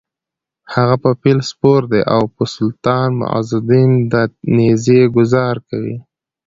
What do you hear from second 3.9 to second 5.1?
د نېزې